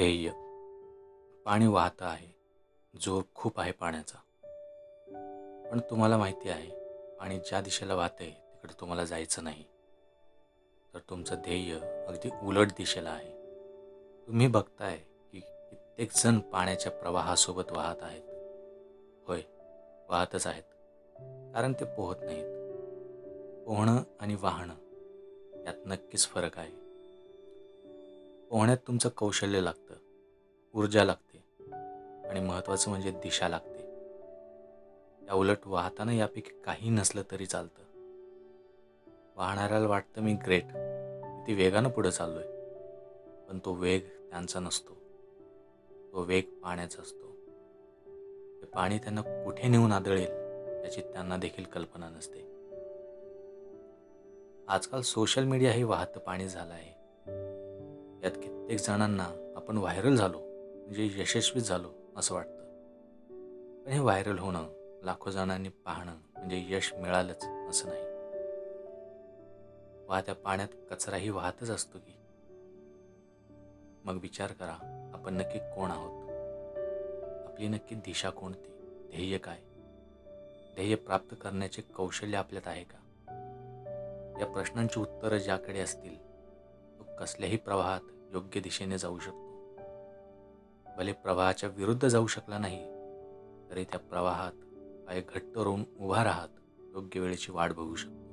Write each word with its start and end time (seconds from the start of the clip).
ध्येय. 0.00 0.30
पाणी 1.44 1.66
वाहतं 1.66 2.04
आहे. 2.04 2.34
जोर 3.00 3.22
खूप 3.34 3.60
आहे 3.60 3.72
पाण्याचा. 3.72 4.18
पण 5.70 5.80
तुम्हाला 5.90 6.18
माहिती 6.18 6.48
आहे 6.48 6.70
पाणी 7.16 7.38
ज्या 7.38 7.60
दिशेला 7.60 7.94
वाहतंय 7.94 8.30
तिकडे 8.30 8.80
तुम्हाला 8.80 9.04
जायचं 9.04 9.44
नाही. 9.44 9.64
तर 10.94 10.98
तुमचं 11.10 11.34
ध्येय 11.34 11.74
अगदी 12.08 12.30
उलट 12.42 12.66
दिशेला 12.66 13.10
आहे. 13.10 13.32
तुम्ही 14.26 14.46
बघताय 14.46 14.96
की 15.32 15.40
कित्येक 15.40 16.10
जण 16.14 16.38
पाण्याच्या 16.38 16.92
प्रवाहासोबत 16.92 17.70
वाहत 17.70 18.02
आहेत. 18.02 18.22
होय 19.26 19.42
वाहतच 20.08 20.46
आहेत. 20.46 20.64
कारण 21.54 21.72
ते 21.72 21.84
पोहत 21.84 22.16
नाहीत. 22.22 22.46
पोहणं 23.66 23.96
आणि 24.20 24.34
वाहणं 24.34 24.74
यात 25.66 25.86
नक्कीच 25.86 26.26
फरक 26.26 26.58
आहे. 26.58 26.90
पोहण्यात 28.50 28.78
तुमचं 28.86 29.08
कौशल्य 29.08 29.60
लागतं. 29.60 29.89
ऊर्जा 30.74 31.04
लागते 31.04 31.44
आणि 32.28 32.40
महत्त्वाचं 32.40 32.90
म्हणजे 32.90 33.10
दिशा 33.10 33.48
लागते. 33.48 33.80
त्या 35.26 35.34
उलट 35.34 35.56
वाहताना 35.66 36.12
यापैकी 36.12 36.50
काही 36.64 36.90
नसलं 36.90 37.22
तरी 37.30 37.46
चालतं. 37.46 37.82
वाहणाऱ्याला 39.36 39.86
वाटतं 39.86 40.20
मी 40.20 40.34
ग्रेट 40.34 40.64
किती 40.64 41.54
वेगानं 41.54 41.88
पुढे 41.88 42.10
चाललोय. 42.10 42.44
पण 43.48 43.58
तो 43.64 43.72
वेग 43.72 44.00
त्यांचा 44.30 44.60
नसतो. 44.60 44.94
तो 46.12 46.22
वेग 46.22 46.44
पाण्याचा 46.64 47.02
असतो. 47.02 47.26
ते 48.60 48.66
पाणी 48.66 48.98
त्यांना 48.98 49.44
कुठे 49.44 49.68
नेऊन 49.68 49.92
आदळेल 49.92 50.30
याची 50.84 51.00
त्यांना 51.00 51.36
देखील 51.36 51.64
कल्पना 51.64 52.08
नसते. 52.08 52.40
आजकाल 54.68 55.00
सोशल 55.00 55.44
मीडिया 55.44 55.72
ही 55.72 55.82
वाहतं 55.82 56.20
पाणी 56.20 56.48
झालं 56.48 56.72
आहे. 56.72 56.90
यात 58.22 58.32
कित्येक 58.32 58.80
जणांना 58.80 59.52
आपण 59.56 59.76
व्हायरल 59.76 60.16
झालो. 60.16 60.49
म्हणजे 60.90 61.20
यशस्वी 61.20 61.60
झालो 61.60 61.90
असं 62.16 62.34
वाटतं. 62.34 62.64
पण 63.84 63.92
हे 63.92 63.98
व्हायरल 63.98 64.38
होणं 64.38 64.68
लाखो 65.02 65.30
जणांनी 65.30 65.68
पाहणं 65.68 66.14
म्हणजे 66.14 66.66
यश 66.68 66.94
मिळालंच 66.94 67.44
असं 67.68 67.88
नाही. 67.88 68.02
वाहत्या 70.08 70.34
पाण्यात 70.34 70.68
कचराही 70.90 71.30
वाहतच 71.30 71.70
असतो 71.70 71.98
की. 71.98 72.12
मग 74.04 74.18
विचार 74.22 74.52
करा 74.52 75.10
आपण 75.14 75.34
नक्की 75.34 75.58
कोण 75.58 75.90
आहोत? 75.90 76.30
आपली 77.46 77.68
नक्की 77.68 77.94
दिशा 77.94 78.30
कोणती? 78.30 78.68
ध्येय 79.10 79.38
काय? 79.38 79.58
ध्येय 80.74 80.94
प्राप्त 80.94 81.36
करण्याचे 81.40 81.82
कौशल्य 81.82 82.36
आपल्यात 82.36 82.68
आहे 82.68 82.84
का? 82.84 82.96
या 84.40 84.46
प्रश्नांची 84.46 85.00
उत्तरं 85.00 85.38
ज्याकडे 85.38 85.80
असतील 85.80 86.18
तो 86.98 87.04
कसल्याही 87.18 87.56
प्रवाहात 87.56 88.00
योग्य 88.32 88.60
दिशेने 88.60 88.98
जाऊ 88.98 89.18
शकतो. 89.18 89.39
भले 91.00 91.12
प्रवाहाच्या 91.12 91.68
विरुद्ध 91.68 92.08
जाऊ 92.08 92.26
शकला 92.26 92.58
नाही 92.58 92.78
तरी 93.70 93.84
त्या 93.84 93.98
प्रवाहात 93.98 94.52
पाय 95.06 95.20
घट्ट 95.20 95.58
रोवून 95.58 95.84
उभा 95.98 96.24
राहत 96.24 96.48
योग्य 96.94 97.20
वेळेची 97.20 97.52
वाट 97.52 97.72
बघू 97.72 97.94
शकतो. 97.94 98.26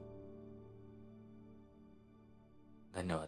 धन्यवाद. 2.96 3.28